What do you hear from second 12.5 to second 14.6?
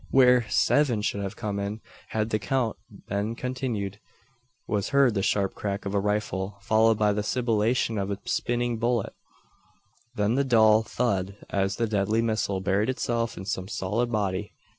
buried itself in some solid body.